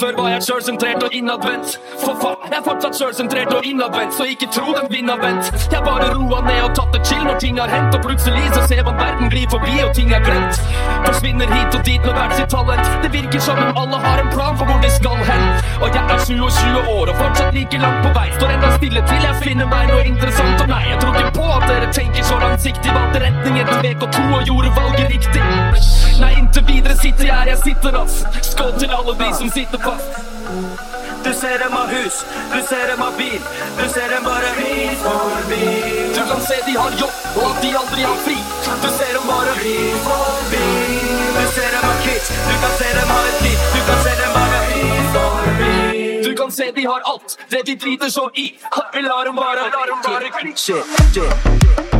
Før 0.00 0.12
var 0.22 0.28
jeg 0.28 0.42
sjølsentrert 0.44 1.02
og 1.06 1.14
innadvendt. 1.16 1.76
For 2.02 2.16
faen, 2.20 2.42
jeg 2.50 2.58
er 2.58 2.64
fortsatt 2.66 2.98
sjølsentrert 2.98 3.52
og 3.56 3.64
innadvendt, 3.64 4.12
så 4.18 4.26
ikke 4.28 4.48
tro 4.52 4.74
den 4.76 4.90
vinner 4.92 5.16
vent. 5.22 5.48
Jeg 5.72 5.80
bare 5.86 6.10
roa 6.12 6.42
ned 6.44 6.60
og 6.66 6.74
tatt 6.76 6.92
det 6.92 7.00
chill 7.08 7.22
når 7.24 7.38
ting 7.40 7.60
har 7.62 7.72
hendt, 7.72 7.96
og 7.96 8.04
plutselig 8.04 8.44
så 8.52 8.66
ser 8.68 8.82
man 8.84 8.98
verden 9.00 9.32
gli 9.32 9.46
forbi 9.54 9.78
og 9.86 9.94
ting 9.96 10.12
er 10.12 10.20
glemt. 10.26 10.60
Forsvinner 11.06 11.48
hit 11.54 11.78
og 11.78 11.88
dit 11.88 12.04
med 12.04 12.12
hvert 12.18 12.36
sitt 12.36 12.52
talent. 12.52 12.92
Det 13.06 13.12
virker 13.16 13.40
som 13.48 13.62
om 13.64 13.80
alle 13.84 14.02
har 14.04 14.20
en 14.20 14.30
plan 14.34 14.60
for 14.60 14.68
hvor 14.68 14.84
de 14.84 14.92
skal 14.98 15.22
hen. 15.30 15.44
Og 15.80 15.88
jeg 15.96 16.04
er 16.04 16.24
27 16.28 16.92
år 16.98 17.14
og 17.14 17.16
fortsatt 17.22 17.56
like 17.56 17.80
langt 17.86 18.04
på 18.04 18.12
vei. 18.18 18.28
Står 18.36 18.52
enda 18.58 18.74
stille 18.76 19.04
til 19.08 19.28
jeg 19.30 19.42
finner 19.46 19.70
meg 19.72 19.88
noe 19.94 20.04
interessant. 20.12 20.60
Og 20.66 20.74
nei, 20.74 20.82
jeg 20.90 21.00
tror 21.04 21.22
ikke 21.22 21.36
på 21.40 21.48
at 21.56 21.70
dere 21.72 21.92
tenker 22.00 22.32
så 22.32 22.42
langsiktig. 22.44 22.92
Valgte 22.98 23.24
retning 23.24 23.62
etter 23.64 23.80
VK2 23.88 24.26
og 24.28 24.50
gjorde 24.52 24.76
valget 24.76 25.16
riktig. 25.16 25.95
Nei, 26.20 26.32
inntil 26.38 26.64
videre 26.66 26.96
sitter 26.96 27.28
jeg 27.28 27.34
her 27.34 27.50
jeg 27.52 27.58
sitter, 27.64 27.98
ass. 28.00 28.22
Skål 28.50 28.72
til 28.80 28.92
alle 28.98 29.14
de 29.20 29.28
som 29.38 29.50
sitter 29.52 29.78
fast. 29.84 30.18
Du 31.26 31.32
ser 31.34 31.58
dem 31.58 31.74
av 31.74 31.90
hus, 31.90 32.20
du 32.52 32.60
ser 32.68 32.84
dem 32.90 33.00
av 33.02 33.16
bil, 33.18 33.40
du 33.78 33.88
ser 33.90 34.12
dem 34.12 34.22
bare 34.24 34.52
hit 34.60 35.00
forbi. 35.02 35.58
Du 36.14 36.22
kan 36.30 36.40
se 36.46 36.58
de 36.66 36.76
har 36.78 36.94
jobb, 37.00 37.16
og 37.34 37.48
at 37.48 37.58
de 37.64 37.72
aldri 37.80 38.06
har 38.06 38.20
fri. 38.26 38.36
Du 38.84 38.88
ser 38.98 39.10
dem 39.16 39.26
bare 39.26 39.56
Hit 39.58 39.98
forbi. 40.06 40.62
Du 41.36 41.42
ser 41.56 41.68
dem 41.74 41.84
har 41.88 41.98
kids, 42.06 42.30
du 42.48 42.54
kan 42.62 42.78
se 42.78 42.94
dem 43.00 43.12
har 43.16 43.28
et 43.32 43.42
liv, 43.48 43.66
du 43.74 43.80
kan 43.90 44.00
se 44.06 44.14
dem 44.22 44.32
bare 44.38 44.62
hit 44.70 45.12
forbi. 45.18 45.74
Du 46.28 46.32
kan 46.42 46.56
se 46.60 46.70
de 46.78 46.86
har 46.86 47.02
alt, 47.12 47.38
det 47.50 47.66
de 47.66 47.76
driter 47.84 48.08
så 48.18 48.30
i. 48.34 48.48
Vi 48.94 49.06
lar 49.10 49.24
dem 49.24 49.36
bare, 49.44 49.70
lar 49.76 49.86
dem 49.92 50.02
bare 50.06 50.34
gli. 50.38 51.95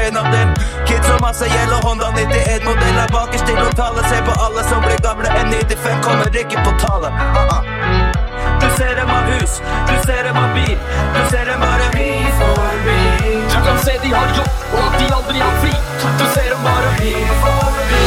Som 0.00 0.06
en 0.06 0.16
av 0.16 0.32
dem. 0.32 0.54
Kids 0.86 1.06
som 1.06 1.18
masse 1.20 1.46
gjeld 1.46 1.72
og 1.72 1.84
Honda 1.84 2.10
91 2.16 2.64
Modell 2.64 2.98
er 3.04 3.10
bakerst 3.12 3.48
i 3.48 3.54
lokalet. 3.54 4.04
Se 4.10 4.18
på 4.28 4.34
alle 4.44 4.62
som 4.68 4.82
blir 4.84 4.98
gamle. 5.04 5.28
Enn 5.28 5.50
95 5.52 6.02
Kommer 6.02 6.36
ikke 6.42 6.58
på 6.64 6.72
tale. 6.80 7.08
Uh 7.08 7.54
ah. 7.56 7.62
Du 8.60 8.68
ser 8.78 8.94
dem 8.96 9.10
av 9.10 9.24
hus. 9.32 9.60
Du 9.88 9.96
ser 10.06 10.22
dem 10.24 10.36
av 10.36 10.54
bil. 10.54 10.78
Du 11.16 11.22
ser 11.30 11.44
dem 11.50 11.60
bare 11.60 11.86
vi 11.96 12.08
forbi 12.40 13.00
Du 13.52 13.58
kan 13.66 13.78
se 13.84 13.94
de 14.02 14.10
har 14.14 14.28
jobb, 14.38 14.52
og 14.72 14.82
at 14.86 14.98
de 15.00 15.06
aldri 15.18 15.38
har 15.44 15.56
fri. 15.62 15.74
Du 16.20 16.26
ser 16.34 16.48
dem 16.52 16.62
bare 16.64 16.90
vi 16.98 17.14
forbi 17.44 18.04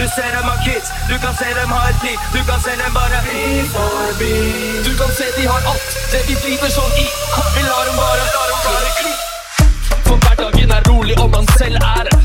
Du 0.00 0.06
ser 0.16 0.30
dem 0.36 0.48
har 0.50 0.58
kids. 0.64 0.88
Du 1.10 1.16
kan 1.24 1.36
se 1.40 1.50
dem 1.60 1.76
har 1.76 1.90
et 1.92 2.08
liv. 2.08 2.18
Du 2.36 2.40
kan 2.48 2.60
se 2.66 2.76
dem 2.80 2.92
bare 3.00 3.20
vi 3.28 3.68
forbi 3.76 4.32
Du 4.88 4.92
kan 5.00 5.12
se 5.18 5.28
de 5.36 5.46
har 5.52 5.70
alt, 5.72 6.00
det 6.12 6.26
de 6.28 6.40
driter 6.42 6.74
sånn 6.78 6.98
i. 7.04 7.06
Vi 7.56 7.62
lar 7.70 7.86
dem 7.88 7.96
bare, 8.02 8.26
lar 8.34 8.50
dem 8.52 8.60
bare 8.68 8.98
gli. 9.00 9.23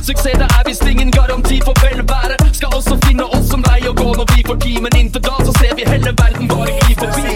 Suksess 0.10 0.40
det 0.42 0.48
er 0.58 0.64
visst 0.66 0.86
ingen 0.92 1.12
garanti 1.12 1.62
for 1.66 1.76
velvære. 1.86 2.36
Skal 2.58 2.70
også 2.78 2.96
finne 3.06 3.26
oss 3.36 3.46
som 3.52 3.62
vei 3.70 3.82
å 3.90 3.94
gå 3.94 4.08
når 4.18 4.26
vi 4.34 4.42
får 4.48 4.58
timen. 4.66 4.96
Inntil 5.02 5.22
da 5.28 5.36
så 5.46 5.54
ser 5.60 5.76
vi 5.78 5.86
hele 5.86 6.12
verden 6.22 6.50
bare 6.50 6.74
gli 6.80 6.96
forbi. 7.02 7.36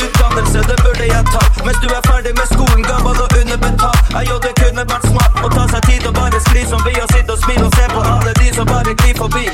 Utdannelse, 0.00 0.60
det 0.70 0.76
burde 0.84 1.06
jeg 1.14 1.24
ta 1.34 1.42
Mens 1.66 1.78
du 1.82 1.88
er 1.98 2.02
ferdig 2.08 2.32
med 2.38 2.48
skolen, 2.54 2.82
gammel 2.90 3.20
og 3.24 3.36
underbetalt 3.40 4.10
Jeg 4.16 4.28
jo, 4.30 4.36
det 4.44 4.52
kunne 4.60 4.84
vært 4.92 5.06
smart 5.10 5.40
å 5.44 5.48
ta 5.56 5.64
seg 5.72 5.88
tid 5.88 6.08
og 6.08 6.14
bare 6.18 6.40
skli 6.48 6.64
som 6.72 6.82
vi 6.86 6.94
Og 7.04 7.08
sitte 7.14 7.36
og 7.36 7.40
smile 7.44 7.64
og 7.68 7.78
se 7.78 7.86
på 7.94 8.02
alle 8.12 8.32
de 8.40 8.48
som 8.56 8.68
bare 8.72 8.96
glir 9.02 9.16
forbi 9.20 9.46